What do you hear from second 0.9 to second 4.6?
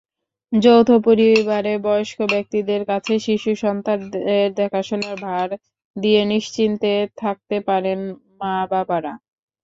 পরিবারে বয়স্ক ব্যক্তিদের কাছে শিশুসন্তানদের